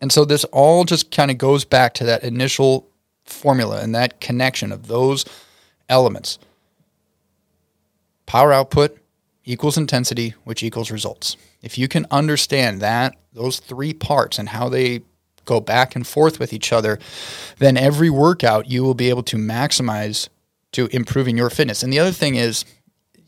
And 0.00 0.10
so 0.10 0.24
this 0.24 0.44
all 0.46 0.84
just 0.84 1.12
kind 1.12 1.30
of 1.30 1.38
goes 1.38 1.64
back 1.64 1.94
to 1.94 2.04
that 2.04 2.24
initial 2.24 2.88
formula 3.24 3.80
and 3.82 3.94
that 3.94 4.20
connection 4.20 4.72
of 4.72 4.88
those 4.88 5.24
elements. 5.88 6.40
Power 8.26 8.52
output 8.52 8.98
equals 9.44 9.78
intensity, 9.78 10.34
which 10.44 10.62
equals 10.62 10.90
results. 10.90 11.36
If 11.62 11.78
you 11.78 11.88
can 11.88 12.06
understand 12.10 12.80
that, 12.80 13.16
those 13.32 13.58
three 13.58 13.92
parts 13.92 14.38
and 14.38 14.48
how 14.48 14.68
they 14.68 15.02
go 15.44 15.60
back 15.60 15.96
and 15.96 16.06
forth 16.06 16.38
with 16.38 16.52
each 16.52 16.72
other, 16.72 16.98
then 17.58 17.76
every 17.76 18.10
workout 18.10 18.68
you 18.70 18.82
will 18.82 18.94
be 18.94 19.08
able 19.08 19.22
to 19.24 19.36
maximize 19.36 20.28
to 20.72 20.86
improving 20.88 21.36
your 21.36 21.50
fitness. 21.50 21.82
And 21.82 21.92
the 21.92 21.98
other 21.98 22.12
thing 22.12 22.34
is, 22.34 22.64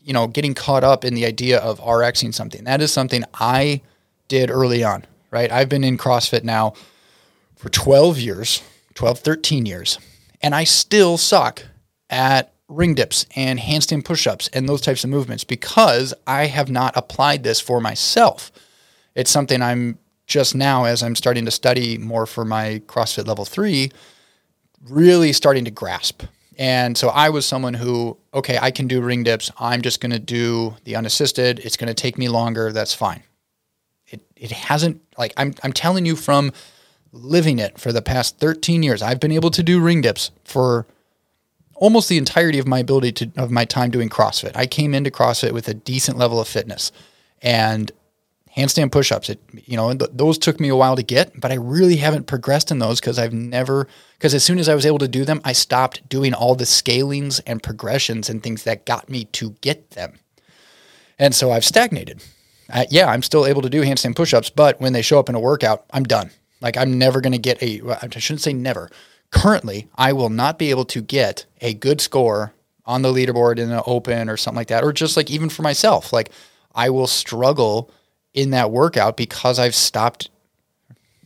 you 0.03 0.13
know, 0.13 0.27
getting 0.27 0.53
caught 0.53 0.83
up 0.83 1.03
in 1.03 1.15
the 1.15 1.25
idea 1.25 1.59
of 1.59 1.79
RXing 1.79 2.33
something. 2.33 2.63
That 2.63 2.81
is 2.81 2.93
something 2.93 3.23
I 3.33 3.81
did 4.27 4.49
early 4.49 4.83
on, 4.83 5.05
right? 5.31 5.51
I've 5.51 5.69
been 5.69 5.83
in 5.83 5.97
CrossFit 5.97 6.43
now 6.43 6.73
for 7.55 7.69
12 7.69 8.19
years, 8.19 8.61
12, 8.93 9.19
13 9.19 9.65
years, 9.65 9.99
and 10.41 10.55
I 10.55 10.63
still 10.63 11.17
suck 11.17 11.63
at 12.09 12.53
ring 12.71 12.95
dips 12.95 13.25
and 13.35 13.59
handstand 13.59 14.05
push-ups 14.05 14.49
and 14.53 14.67
those 14.67 14.81
types 14.81 15.03
of 15.03 15.09
movements 15.09 15.43
because 15.43 16.13
I 16.25 16.47
have 16.47 16.71
not 16.71 16.95
applied 16.95 17.43
this 17.43 17.59
for 17.59 17.81
myself. 17.81 18.51
It's 19.13 19.29
something 19.29 19.61
I'm 19.61 19.99
just 20.25 20.55
now 20.55 20.85
as 20.85 21.03
I'm 21.03 21.15
starting 21.15 21.45
to 21.45 21.51
study 21.51 21.97
more 21.97 22.25
for 22.25 22.45
my 22.45 22.81
CrossFit 22.87 23.27
level 23.27 23.45
3 23.45 23.91
really 24.89 25.33
starting 25.33 25.65
to 25.65 25.71
grasp. 25.71 26.23
And 26.57 26.97
so 26.97 27.09
I 27.09 27.29
was 27.29 27.45
someone 27.45 27.73
who 27.73 28.17
okay, 28.33 28.57
I 28.61 28.71
can 28.71 28.87
do 28.87 29.01
ring 29.01 29.23
dips. 29.23 29.51
I'm 29.59 29.81
just 29.81 29.99
going 29.99 30.11
to 30.11 30.19
do 30.19 30.75
the 30.83 30.95
unassisted. 30.95 31.59
It's 31.59 31.77
going 31.77 31.87
to 31.87 31.93
take 31.93 32.17
me 32.17 32.29
longer. 32.29 32.71
That's 32.71 32.93
fine. 32.93 33.23
It 34.07 34.21
it 34.35 34.51
hasn't 34.51 35.01
like 35.17 35.33
I'm 35.37 35.53
I'm 35.63 35.73
telling 35.73 36.05
you 36.05 36.15
from 36.15 36.51
living 37.11 37.59
it 37.59 37.77
for 37.79 37.91
the 37.91 38.01
past 38.01 38.37
13 38.39 38.83
years. 38.83 39.01
I've 39.01 39.19
been 39.19 39.31
able 39.31 39.51
to 39.51 39.63
do 39.63 39.81
ring 39.81 40.01
dips 40.01 40.31
for 40.43 40.87
almost 41.81 42.07
the 42.07 42.17
entirety 42.17 42.59
of 42.59 42.67
my 42.67 42.79
ability 42.79 43.11
to 43.11 43.31
of 43.35 43.51
my 43.51 43.65
time 43.65 43.89
doing 43.89 44.07
CrossFit. 44.07 44.55
I 44.55 44.67
came 44.67 44.93
into 44.93 45.11
CrossFit 45.11 45.51
with 45.51 45.67
a 45.67 45.73
decent 45.73 46.17
level 46.17 46.39
of 46.39 46.47
fitness 46.47 46.91
and 47.41 47.91
handstand 48.55 48.91
push-ups. 48.91 49.29
It 49.29 49.39
you 49.65 49.75
know 49.75 49.93
th- 49.93 50.11
those 50.13 50.37
took 50.37 50.59
me 50.59 50.69
a 50.69 50.75
while 50.75 50.95
to 50.95 51.03
get, 51.03 51.37
but 51.41 51.51
I 51.51 51.55
really 51.55 51.97
haven't 51.97 52.27
progressed 52.27 52.71
in 52.71 52.79
those 52.79 53.01
because 53.01 53.19
I've 53.19 53.33
never 53.33 53.87
because 54.17 54.33
as 54.33 54.43
soon 54.43 54.59
as 54.59 54.69
I 54.69 54.75
was 54.75 54.85
able 54.85 54.99
to 54.99 55.07
do 55.07 55.25
them, 55.25 55.41
I 55.43 55.51
stopped 55.51 56.07
doing 56.07 56.33
all 56.33 56.55
the 56.55 56.67
scalings 56.67 57.39
and 57.41 57.61
progressions 57.61 58.29
and 58.29 58.41
things 58.41 58.63
that 58.63 58.85
got 58.85 59.09
me 59.09 59.25
to 59.25 59.55
get 59.61 59.91
them, 59.91 60.19
and 61.19 61.35
so 61.35 61.51
I've 61.51 61.65
stagnated. 61.65 62.23
Yeah, 62.89 63.07
I'm 63.07 63.21
still 63.21 63.45
able 63.45 63.61
to 63.63 63.69
do 63.69 63.83
handstand 63.83 64.15
push-ups, 64.15 64.49
but 64.49 64.79
when 64.79 64.93
they 64.93 65.01
show 65.01 65.19
up 65.19 65.27
in 65.27 65.35
a 65.35 65.41
workout, 65.41 65.83
I'm 65.91 66.05
done. 66.05 66.31
Like 66.61 66.77
I'm 66.77 66.97
never 66.97 67.19
going 67.19 67.33
to 67.33 67.39
get 67.39 67.61
a. 67.61 67.81
I 68.01 68.07
shouldn't 68.07 68.39
say 68.41 68.53
never 68.53 68.89
currently 69.31 69.87
I 69.95 70.13
will 70.13 70.29
not 70.29 70.59
be 70.59 70.69
able 70.69 70.85
to 70.85 71.01
get 71.01 71.45
a 71.61 71.73
good 71.73 72.01
score 72.01 72.53
on 72.85 73.01
the 73.01 73.11
leaderboard 73.11 73.57
in 73.57 73.71
an 73.71 73.81
open 73.85 74.29
or 74.29 74.37
something 74.37 74.57
like 74.57 74.67
that, 74.67 74.83
or 74.83 74.91
just 74.91 75.17
like 75.17 75.31
even 75.31 75.49
for 75.49 75.61
myself, 75.61 76.11
like 76.11 76.31
I 76.75 76.89
will 76.89 77.07
struggle 77.07 77.89
in 78.33 78.51
that 78.51 78.71
workout 78.71 79.17
because 79.17 79.59
I've 79.59 79.75
stopped. 79.75 80.29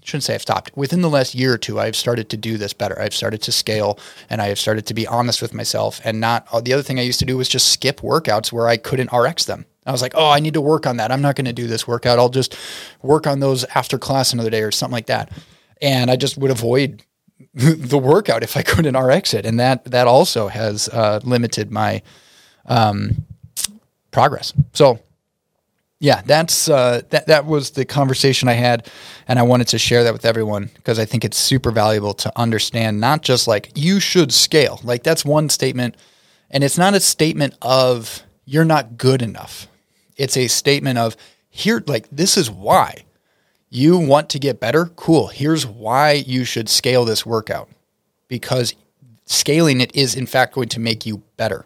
shouldn't 0.04 0.24
say 0.24 0.36
I've 0.36 0.42
stopped. 0.42 0.72
Within 0.76 1.02
the 1.02 1.10
last 1.10 1.36
year 1.36 1.54
or 1.54 1.58
two, 1.58 1.80
I've 1.80 1.96
started 1.96 2.30
to 2.30 2.38
do 2.38 2.58
this 2.58 2.74
better. 2.74 3.00
I've 3.00 3.14
started 3.14 3.42
to 3.44 3.52
scale 3.52 4.00
and 4.30 4.42
I 4.42 4.48
have 4.48 4.60
started 4.60 4.86
to 4.88 4.94
be 4.94 5.08
honest 5.08 5.42
with 5.42 5.54
myself 5.54 6.02
and 6.04 6.20
not. 6.20 6.48
Uh, 6.52 6.62
the 6.62 6.74
other 6.74 6.84
thing 6.84 7.00
I 7.00 7.04
used 7.04 7.20
to 7.20 7.26
do 7.26 7.38
was 7.38 7.50
just 7.50 7.72
skip 7.72 8.02
workouts 8.02 8.52
where 8.52 8.68
I 8.68 8.78
couldn't 8.78 9.12
RX 9.12 9.46
them. 9.46 9.66
I 9.86 9.92
was 9.92 10.02
like, 10.02 10.14
oh, 10.16 10.30
I 10.30 10.40
need 10.40 10.56
to 10.56 10.62
work 10.62 10.88
on 10.88 10.98
that. 10.98 11.12
I'm 11.12 11.22
not 11.22 11.36
going 11.36 11.46
to 11.46 11.54
do 11.54 11.68
this 11.68 11.88
workout. 11.88 12.18
I'll 12.18 12.30
just 12.30 12.58
work 13.04 13.28
on 13.28 13.40
those 13.40 13.64
after 13.76 14.00
class 14.00 14.34
another 14.34 14.50
day 14.50 14.64
or 14.64 14.72
something 14.72 14.94
like 14.94 15.06
that. 15.08 15.32
And 15.80 16.10
I 16.10 16.16
just 16.16 16.38
would 16.38 16.50
avoid 16.50 17.04
the 17.54 17.98
workout 17.98 18.44
if 18.44 18.56
I 18.56 18.62
couldn't 18.62 18.98
RX 18.98 19.34
it, 19.34 19.46
and 19.46 19.60
that 19.60 19.86
that 19.86 20.08
also 20.08 20.48
has 20.48 20.88
uh, 20.90 21.20
limited 21.24 21.72
my 21.72 22.02
um, 22.66 23.26
progress. 24.12 24.54
So, 24.74 25.00
yeah, 26.00 26.22
that's 26.26 26.70
uh, 26.70 27.02
that 27.10 27.28
that 27.28 27.46
was 27.46 27.72
the 27.72 27.86
conversation 27.86 28.48
I 28.48 28.54
had, 28.54 28.90
and 29.28 29.38
I 29.38 29.44
wanted 29.44 29.68
to 29.70 29.78
share 29.78 30.04
that 30.04 30.14
with 30.14 30.26
everyone 30.26 30.70
because 30.76 30.98
I 31.00 31.06
think 31.06 31.26
it's 31.26 31.38
super 31.38 31.72
valuable 31.72 32.14
to 32.16 32.32
understand. 32.38 33.00
Not 33.00 33.22
just 33.22 33.48
like 33.48 33.72
you 33.76 34.00
should 34.00 34.34
scale, 34.34 34.80
like 34.84 35.04
that's 35.04 35.26
one 35.26 35.50
statement, 35.50 35.98
and 36.52 36.64
it's 36.64 36.78
not 36.78 36.94
a 36.94 37.00
statement 37.00 37.56
of 37.62 38.24
you're 38.46 38.66
not 38.66 38.98
good 38.98 39.22
enough. 39.22 39.68
It's 40.16 40.38
a 40.38 40.48
statement 40.48 40.98
of 40.98 41.18
here, 41.50 41.84
like 41.86 42.08
this 42.10 42.38
is 42.38 42.50
why 42.50 43.04
you 43.70 43.98
want 43.98 44.30
to 44.30 44.40
get 44.40 44.60
better? 44.60 44.86
Cool. 44.96 45.28
Here's 45.28 45.66
why 45.66 46.14
you 46.14 46.44
should 46.44 46.70
scale 46.70 47.06
this 47.06 47.26
workout 47.26 47.70
because 48.28 48.74
scaling 49.26 49.82
it 49.82 49.96
is 49.96 50.16
in 50.16 50.26
fact 50.26 50.54
going 50.54 50.70
to 50.70 50.80
make 50.80 51.06
you 51.06 51.24
better. 51.38 51.66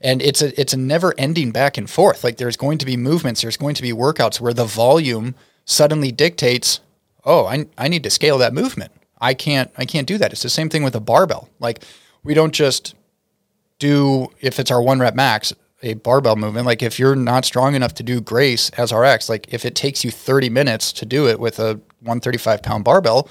And 0.00 0.22
it's 0.22 0.40
a 0.42 0.58
it's 0.58 0.72
a 0.72 0.78
never 0.78 1.14
ending 1.18 1.50
back 1.50 1.76
and 1.76 1.88
forth. 1.88 2.24
Like 2.24 2.38
there's 2.38 2.56
going 2.56 2.78
to 2.78 2.86
be 2.86 2.96
movements, 2.96 3.42
there's 3.42 3.56
going 3.56 3.74
to 3.74 3.82
be 3.82 3.92
workouts 3.92 4.40
where 4.40 4.54
the 4.54 4.64
volume 4.64 5.34
suddenly 5.66 6.10
dictates, 6.10 6.80
"Oh, 7.24 7.46
I 7.46 7.66
I 7.76 7.88
need 7.88 8.02
to 8.04 8.10
scale 8.10 8.38
that 8.38 8.54
movement." 8.54 8.92
I 9.20 9.34
can't 9.34 9.70
I 9.76 9.84
can't 9.84 10.06
do 10.06 10.16
that. 10.18 10.32
It's 10.32 10.42
the 10.42 10.48
same 10.48 10.70
thing 10.70 10.82
with 10.82 10.94
a 10.94 11.00
barbell. 11.00 11.50
Like 11.58 11.84
we 12.24 12.32
don't 12.32 12.54
just 12.54 12.94
do 13.78 14.28
if 14.40 14.58
it's 14.58 14.70
our 14.70 14.80
one 14.80 15.00
rep 15.00 15.14
max, 15.14 15.52
a 15.82 15.94
barbell 15.94 16.36
movement, 16.36 16.66
like 16.66 16.82
if 16.82 16.98
you're 16.98 17.16
not 17.16 17.44
strong 17.44 17.74
enough 17.74 17.94
to 17.94 18.02
do 18.02 18.20
Grace 18.20 18.70
as 18.70 18.92
RX, 18.92 19.28
like 19.28 19.52
if 19.52 19.64
it 19.64 19.74
takes 19.74 20.04
you 20.04 20.10
30 20.10 20.50
minutes 20.50 20.92
to 20.94 21.06
do 21.06 21.28
it 21.28 21.40
with 21.40 21.58
a 21.58 21.80
135 22.00 22.62
pound 22.62 22.84
barbell, 22.84 23.28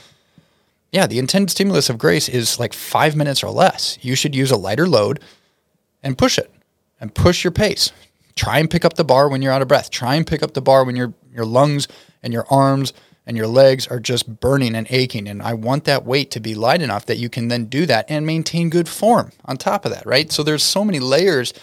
yeah, 0.92 1.06
the 1.06 1.20
intended 1.20 1.52
stimulus 1.52 1.90
of 1.90 1.98
Grace 1.98 2.28
is 2.28 2.60
like 2.60 2.74
five 2.74 3.16
minutes 3.16 3.44
or 3.44 3.52
less. 3.52 4.00
You 4.02 4.16
should 4.16 4.36
use 4.36 4.52
a 4.52 4.58
lighter 4.58 4.88
load 4.88 5.20
and 6.02 6.18
push 6.18 6.38
it 6.38 6.52
and 7.00 7.14
push 7.14 7.44
your 7.44 7.52
pace. 7.52 7.92
Try 8.36 8.60
and 8.60 8.70
pick 8.70 8.86
up 8.86 8.96
the 8.96 9.04
bar 9.04 9.30
when 9.30 9.42
you're 9.42 9.52
out 9.52 9.62
of 9.62 9.68
breath. 9.68 9.92
Try 9.92 10.16
and 10.16 10.26
pick 10.26 10.42
up 10.42 10.54
the 10.54 10.62
bar 10.62 10.84
when 10.84 10.96
your 10.96 11.14
your 11.32 11.46
lungs 11.46 11.88
and 12.24 12.34
your 12.34 12.46
arms 12.50 12.94
and 13.28 13.38
your 13.38 13.48
legs 13.48 13.86
are 13.88 14.00
just 14.00 14.40
burning 14.40 14.76
and 14.76 14.88
aching. 14.90 15.28
And 15.28 15.44
I 15.44 15.54
want 15.54 15.84
that 15.84 16.06
weight 16.06 16.32
to 16.32 16.40
be 16.40 16.56
light 16.56 16.82
enough 16.82 17.06
that 17.06 17.18
you 17.18 17.30
can 17.30 17.48
then 17.48 17.66
do 17.66 17.86
that 17.86 18.06
and 18.10 18.26
maintain 18.26 18.72
good 18.72 18.90
form 18.90 19.32
on 19.46 19.58
top 19.58 19.86
of 19.86 19.92
that, 19.92 20.06
right? 20.06 20.32
So 20.32 20.42
there's 20.42 20.64
so 20.64 20.84
many 20.84 21.00
layers 21.00 21.54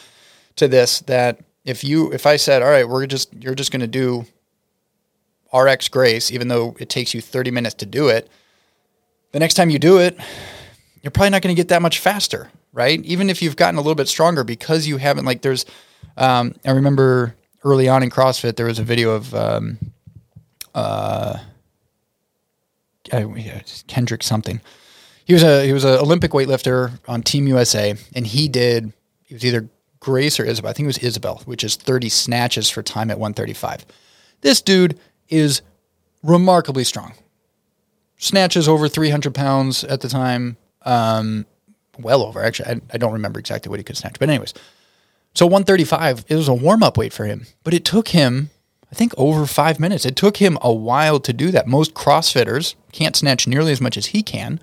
to 0.57 0.69
this 0.69 1.01
that 1.01 1.41
if 1.65 1.85
you 1.85 2.13
if 2.13 2.27
I 2.27 2.37
said, 2.37 2.63
all 2.63 2.71
right, 2.71 2.89
we're 2.89 3.07
just 3.07 3.33
you're 3.35 3.55
just 3.55 3.73
going 3.73 3.81
to 3.81 3.87
do 3.87 4.25
RX 5.53 5.89
Grace, 5.89 6.31
even 6.31 6.49
though 6.49 6.77
it 6.79 6.89
takes 6.89 7.15
you 7.15 7.21
30 7.21 7.51
minutes 7.51 7.75
to 7.77 7.87
do 7.87 8.09
it, 8.09 8.29
the 9.33 9.39
next 9.39 9.55
time 9.55 9.71
you 9.71 9.79
do 9.79 9.99
it, 9.99 10.19
you're 11.03 11.11
probably 11.11 11.31
not 11.31 11.43
going 11.43 11.55
to 11.55 11.59
get 11.61 11.69
that 11.69 11.83
much 11.83 11.99
faster, 11.99 12.51
right? 12.73 13.05
Even 13.05 13.31
if 13.31 13.43
you've 13.43 13.57
gotten 13.57 13.77
a 13.77 13.81
little 13.81 13.95
bit 13.95 14.09
stronger 14.09 14.45
because 14.45 14.87
you 14.87 14.97
haven't 14.97 15.25
like 15.25 15.43
there's 15.43 15.67
um, 16.17 16.55
I 16.65 16.71
remember 16.73 17.35
early 17.65 17.89
on 17.89 18.03
in 18.03 18.11
CrossFit 18.11 18.57
there 18.57 18.67
was 18.67 18.79
a 18.79 18.85
video 18.85 19.11
of 19.11 19.35
um, 19.35 19.79
uh, 20.75 21.39
Kendrick 23.05 24.23
something. 24.23 24.61
He 25.25 25.33
was 25.33 25.43
a 25.43 25.65
he 25.65 25.73
was 25.73 25.85
an 25.85 25.99
Olympic 25.99 26.31
weightlifter 26.31 26.99
on 27.09 27.23
Team 27.23 27.47
USA, 27.49 27.95
and 28.15 28.27
he 28.27 28.49
did 28.49 28.93
he 29.25 29.35
was 29.35 29.45
either 29.45 29.69
Grace 30.07 30.39
or 30.39 30.45
Isabel. 30.45 30.71
I 30.71 30.73
think 30.73 30.85
it 30.85 30.87
was 30.87 30.99
Isabel, 30.99 31.43
which 31.47 31.65
is 31.65 31.75
30 31.75 32.09
snatches 32.11 32.71
for 32.71 32.81
time 32.81 33.11
at 33.11 33.19
135. 33.19 33.85
This 34.41 34.61
dude 34.61 35.01
is 35.29 35.63
remarkably 36.23 36.85
strong. 36.85 37.15
Snatches 38.17 38.69
over 38.69 38.87
300 38.87 39.35
pounds 39.35 39.83
at 39.83 40.03
the 40.03 40.09
time. 40.09 40.59
Um, 40.83 41.45
well 41.99 42.23
over, 42.23 42.41
actually. 42.41 42.69
I, 42.69 42.81
I 42.95 42.99
don't 42.99 43.15
remember 43.15 43.41
exactly 43.41 43.69
what 43.69 43.81
he 43.81 43.83
could 43.83 43.97
snatch. 43.97 44.21
But, 44.21 44.29
anyways, 44.29 44.55
so 45.35 45.45
135, 45.45 46.25
it 46.29 46.37
was 46.37 46.47
a 46.47 46.55
warm 46.55 46.85
up 46.85 46.97
weight 46.97 47.13
for 47.13 47.25
him. 47.25 47.47
But 47.65 47.75
it 47.75 47.85
took 47.85 48.09
him, 48.09 48.51
I 48.93 48.95
think, 48.95 49.13
over 49.19 49.45
five 49.45 49.81
minutes. 49.81 50.07
It 50.07 50.15
took 50.15 50.37
him 50.37 50.57
a 50.63 50.73
while 50.73 51.19
to 51.19 51.33
do 51.33 51.51
that. 51.51 51.67
Most 51.67 51.95
CrossFitters 51.95 52.77
can't 52.93 53.17
snatch 53.17 53.49
nearly 53.49 53.73
as 53.73 53.81
much 53.81 53.97
as 53.97 54.07
he 54.07 54.23
can. 54.23 54.61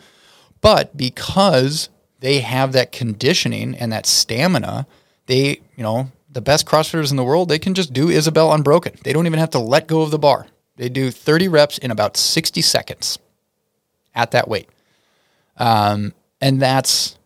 But 0.62 0.96
because 0.96 1.90
they 2.22 2.40
have 2.40 2.72
that 2.72 2.94
conditioning 2.94 3.76
and 3.76 3.92
that 3.92 4.06
stamina, 4.06 4.88
they, 5.25 5.62
you 5.75 5.84
know, 5.84 6.12
the 6.32 6.42
best 6.42 6.65
CrossFitters 6.65 7.12
in 7.12 7.18
the 7.18 7.24
world, 7.24 7.50
they 7.50 7.60
can 7.60 7.74
just 7.74 7.94
do 7.94 8.10
Isabel 8.10 8.51
unbroken. 8.51 8.96
They 9.03 9.13
don't 9.13 9.27
even 9.27 9.39
have 9.39 9.51
to 9.51 9.60
let 9.60 9.88
go 9.88 10.01
of 10.01 10.12
the 10.12 10.20
bar. 10.20 10.48
They 10.75 10.89
do 10.89 11.12
30 11.12 11.48
reps 11.48 11.77
in 11.77 11.92
about 11.92 12.18
60 12.18 12.62
seconds 12.62 13.20
at 14.15 14.32
that 14.32 14.48
weight. 14.48 14.70
Um, 15.58 16.13
and 16.42 16.62
that's 16.62 17.18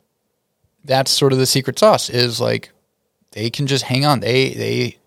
that's 0.83 1.11
sort 1.11 1.33
of 1.33 1.39
the 1.39 1.45
secret 1.45 1.77
sauce 1.79 2.09
is 2.09 2.39
like 2.39 2.71
they 3.31 3.49
can 3.49 3.67
just 3.67 3.83
hang 3.85 4.05
on. 4.05 4.19
They 4.19 4.53
they 4.53 4.97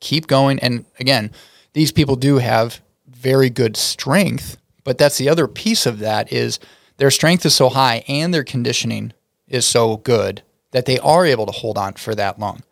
keep 0.00 0.26
going. 0.26 0.58
And 0.60 0.84
again, 0.98 1.30
these 1.72 1.92
people 1.92 2.16
do 2.16 2.38
have 2.38 2.80
very 3.08 3.50
good 3.50 3.76
strength, 3.76 4.56
but 4.84 4.98
that's 4.98 5.18
the 5.18 5.28
other 5.28 5.46
piece 5.46 5.86
of 5.86 5.98
that 5.98 6.32
is 6.32 6.58
their 6.96 7.10
strength 7.10 7.44
is 7.44 7.54
so 7.54 7.68
high 7.68 8.04
and 8.08 8.32
their 8.32 8.44
conditioning 8.44 9.12
is 9.48 9.66
so 9.66 9.98
good 9.98 10.42
that 10.72 10.86
they 10.86 10.98
are 10.98 11.26
able 11.26 11.46
to 11.46 11.52
hold 11.52 11.76
on 11.78 11.94
for 11.94 12.14
that 12.14 12.38
long. 12.38 12.62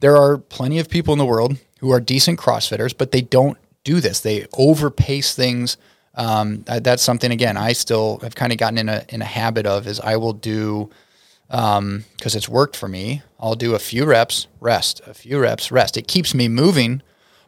There 0.00 0.16
are 0.16 0.38
plenty 0.38 0.78
of 0.78 0.88
people 0.88 1.12
in 1.12 1.18
the 1.18 1.24
world 1.24 1.56
who 1.80 1.90
are 1.90 2.00
decent 2.00 2.38
CrossFitters, 2.38 2.96
but 2.96 3.12
they 3.12 3.20
don't 3.20 3.58
do 3.84 4.00
this. 4.00 4.20
They 4.20 4.42
overpace 4.42 5.34
things. 5.34 5.76
Um, 6.14 6.64
that's 6.66 7.02
something 7.02 7.30
again 7.30 7.56
I 7.56 7.72
still 7.72 8.18
have 8.22 8.34
kind 8.34 8.52
of 8.52 8.58
gotten 8.58 8.78
in 8.78 8.88
a 8.88 9.04
in 9.10 9.20
a 9.20 9.26
habit 9.26 9.66
of 9.66 9.86
is 9.86 10.00
I 10.00 10.16
will 10.16 10.32
do 10.32 10.90
because 11.48 11.78
um, 11.78 12.04
it's 12.20 12.48
worked 12.48 12.74
for 12.74 12.88
me. 12.88 13.22
I'll 13.38 13.54
do 13.54 13.74
a 13.74 13.78
few 13.78 14.04
reps, 14.04 14.48
rest, 14.60 15.00
a 15.06 15.14
few 15.14 15.38
reps, 15.38 15.70
rest. 15.70 15.96
It 15.96 16.08
keeps 16.08 16.34
me 16.34 16.48
moving, 16.48 17.02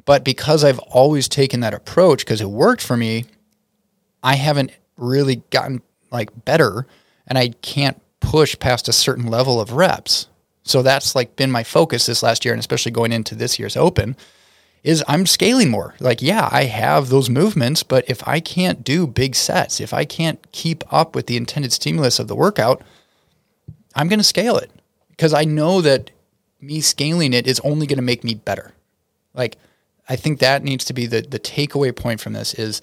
but 0.04 0.22
because 0.22 0.64
I've 0.64 0.78
always 0.80 1.28
taken 1.28 1.60
that 1.60 1.74
approach 1.74 2.20
because 2.20 2.40
it 2.40 2.50
worked 2.50 2.82
for 2.82 2.96
me, 2.96 3.24
I 4.22 4.36
haven't 4.36 4.70
really 4.96 5.42
gotten 5.50 5.82
like 6.10 6.44
better, 6.44 6.86
and 7.26 7.36
I 7.38 7.48
can't 7.62 8.00
push 8.28 8.58
past 8.58 8.88
a 8.88 8.92
certain 8.92 9.26
level 9.26 9.58
of 9.58 9.72
reps. 9.72 10.28
So 10.62 10.82
that's 10.82 11.14
like 11.14 11.34
been 11.34 11.50
my 11.50 11.64
focus 11.64 12.04
this 12.04 12.22
last 12.22 12.44
year 12.44 12.52
and 12.52 12.60
especially 12.60 12.92
going 12.92 13.10
into 13.10 13.34
this 13.34 13.58
year's 13.58 13.74
open 13.74 14.16
is 14.84 15.02
I'm 15.08 15.24
scaling 15.24 15.70
more. 15.70 15.94
Like 15.98 16.20
yeah, 16.20 16.46
I 16.52 16.64
have 16.64 17.08
those 17.08 17.30
movements, 17.30 17.82
but 17.82 18.04
if 18.06 18.26
I 18.28 18.40
can't 18.40 18.84
do 18.84 19.06
big 19.06 19.34
sets, 19.34 19.80
if 19.80 19.94
I 19.94 20.04
can't 20.04 20.46
keep 20.52 20.84
up 20.92 21.14
with 21.14 21.26
the 21.26 21.38
intended 21.38 21.72
stimulus 21.72 22.18
of 22.18 22.28
the 22.28 22.36
workout, 22.36 22.82
I'm 23.94 24.08
going 24.08 24.20
to 24.20 24.24
scale 24.24 24.58
it 24.58 24.70
because 25.08 25.32
I 25.32 25.44
know 25.44 25.80
that 25.80 26.10
me 26.60 26.82
scaling 26.82 27.32
it 27.32 27.46
is 27.46 27.60
only 27.60 27.86
going 27.86 27.96
to 27.96 28.02
make 28.02 28.24
me 28.24 28.34
better. 28.34 28.74
Like 29.32 29.56
I 30.06 30.16
think 30.16 30.38
that 30.40 30.62
needs 30.62 30.84
to 30.84 30.92
be 30.92 31.06
the 31.06 31.22
the 31.22 31.40
takeaway 31.40 31.96
point 31.96 32.20
from 32.20 32.34
this 32.34 32.52
is 32.52 32.82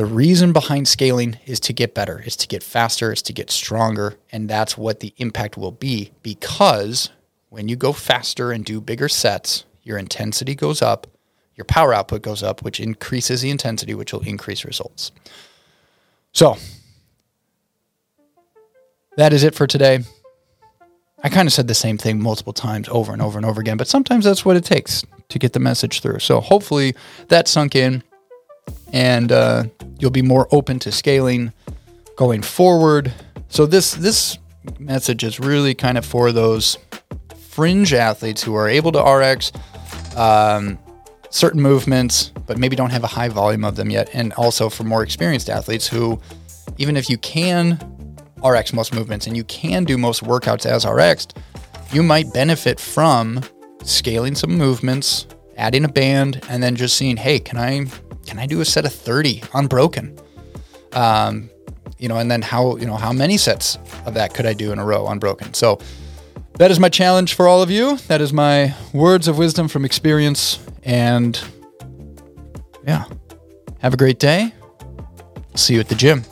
the 0.00 0.06
reason 0.06 0.54
behind 0.54 0.88
scaling 0.88 1.38
is 1.44 1.60
to 1.60 1.74
get 1.74 1.94
better, 1.94 2.22
is 2.24 2.34
to 2.34 2.48
get 2.48 2.62
faster, 2.62 3.12
is 3.12 3.20
to 3.20 3.34
get 3.34 3.50
stronger. 3.50 4.14
And 4.32 4.48
that's 4.48 4.78
what 4.78 5.00
the 5.00 5.12
impact 5.18 5.58
will 5.58 5.72
be 5.72 6.10
because 6.22 7.10
when 7.50 7.68
you 7.68 7.76
go 7.76 7.92
faster 7.92 8.50
and 8.50 8.64
do 8.64 8.80
bigger 8.80 9.10
sets, 9.10 9.66
your 9.82 9.98
intensity 9.98 10.54
goes 10.54 10.80
up, 10.80 11.06
your 11.54 11.66
power 11.66 11.92
output 11.92 12.22
goes 12.22 12.42
up, 12.42 12.62
which 12.62 12.80
increases 12.80 13.42
the 13.42 13.50
intensity, 13.50 13.92
which 13.92 14.14
will 14.14 14.22
increase 14.22 14.64
results. 14.64 15.12
So 16.32 16.56
that 19.18 19.34
is 19.34 19.44
it 19.44 19.54
for 19.54 19.66
today. 19.66 19.98
I 21.22 21.28
kind 21.28 21.46
of 21.46 21.52
said 21.52 21.68
the 21.68 21.74
same 21.74 21.98
thing 21.98 22.22
multiple 22.22 22.54
times 22.54 22.88
over 22.90 23.12
and 23.12 23.20
over 23.20 23.38
and 23.38 23.44
over 23.44 23.60
again, 23.60 23.76
but 23.76 23.86
sometimes 23.86 24.24
that's 24.24 24.46
what 24.46 24.56
it 24.56 24.64
takes 24.64 25.04
to 25.28 25.38
get 25.38 25.52
the 25.52 25.60
message 25.60 26.00
through. 26.00 26.20
So 26.20 26.40
hopefully 26.40 26.94
that 27.28 27.48
sunk 27.48 27.76
in 27.76 28.02
and 28.92 29.30
uh, 29.30 29.64
you'll 30.00 30.10
be 30.10 30.22
more 30.22 30.48
open 30.50 30.78
to 30.80 30.90
scaling 30.90 31.52
going 32.16 32.42
forward. 32.42 33.12
So 33.48 33.66
this 33.66 33.92
this 33.92 34.38
message 34.78 35.24
is 35.24 35.38
really 35.38 35.74
kind 35.74 35.96
of 35.96 36.04
for 36.04 36.32
those 36.32 36.78
fringe 37.48 37.92
athletes 37.92 38.42
who 38.42 38.54
are 38.54 38.68
able 38.68 38.92
to 38.92 39.02
RX 39.02 39.52
um, 40.16 40.78
certain 41.30 41.60
movements, 41.60 42.32
but 42.46 42.58
maybe 42.58 42.76
don't 42.76 42.90
have 42.90 43.04
a 43.04 43.08
high 43.08 43.28
volume 43.28 43.64
of 43.64 43.76
them 43.76 43.90
yet, 43.90 44.10
and 44.12 44.32
also 44.34 44.68
for 44.68 44.84
more 44.84 45.02
experienced 45.02 45.48
athletes 45.48 45.86
who, 45.86 46.20
even 46.78 46.96
if 46.96 47.08
you 47.08 47.18
can 47.18 47.78
RX 48.44 48.72
most 48.72 48.94
movements 48.94 49.26
and 49.26 49.36
you 49.36 49.44
can 49.44 49.84
do 49.84 49.98
most 49.98 50.24
workouts 50.24 50.66
as 50.66 50.84
RXed, 50.84 51.36
you 51.92 52.02
might 52.02 52.32
benefit 52.32 52.80
from 52.80 53.40
scaling 53.82 54.34
some 54.34 54.56
movements, 54.56 55.26
adding 55.56 55.84
a 55.84 55.88
band, 55.88 56.44
and 56.48 56.62
then 56.62 56.76
just 56.76 56.96
seeing, 56.96 57.16
hey, 57.16 57.38
can 57.38 57.58
I 57.58 57.86
can 58.30 58.38
I 58.38 58.46
do 58.46 58.60
a 58.60 58.64
set 58.64 58.84
of 58.84 58.94
30 58.94 59.42
unbroken? 59.54 60.16
Um, 60.92 61.50
you 61.98 62.08
know, 62.08 62.16
and 62.16 62.30
then 62.30 62.42
how, 62.42 62.76
you 62.76 62.86
know, 62.86 62.94
how 62.94 63.12
many 63.12 63.36
sets 63.36 63.76
of 64.06 64.14
that 64.14 64.34
could 64.34 64.46
I 64.46 64.52
do 64.52 64.70
in 64.70 64.78
a 64.78 64.84
row 64.84 65.08
unbroken? 65.08 65.52
So 65.52 65.80
that 66.54 66.70
is 66.70 66.78
my 66.78 66.88
challenge 66.88 67.34
for 67.34 67.48
all 67.48 67.60
of 67.60 67.72
you. 67.72 67.96
That 68.06 68.20
is 68.20 68.32
my 68.32 68.72
words 68.94 69.26
of 69.26 69.36
wisdom 69.36 69.66
from 69.66 69.84
experience. 69.84 70.60
And 70.84 71.42
yeah, 72.86 73.06
have 73.80 73.94
a 73.94 73.96
great 73.96 74.20
day. 74.20 74.54
See 75.56 75.74
you 75.74 75.80
at 75.80 75.88
the 75.88 75.96
gym. 75.96 76.24